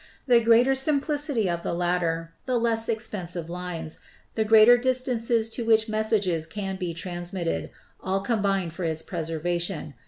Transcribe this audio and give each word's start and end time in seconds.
The 0.25 0.39
greater 0.39 0.73
simplicity 0.73 1.47
of 1.47 1.61
the 1.61 1.75
latter, 1.75 2.33
the 2.47 2.57
less 2.57 2.89
expensive 2.89 3.51
lines, 3.51 3.99
the 4.33 4.43
greater 4.43 4.75
distances 4.75 5.47
to 5.49 5.63
which 5.63 5.87
messages 5.87 6.47
can 6.47 6.75
be 6.77 6.91
transmitted, 6.95 7.69
all 8.01 8.21
combine 8.21 8.71
for 8.71 8.83
its 8.83 9.03
preservation. 9.03 9.93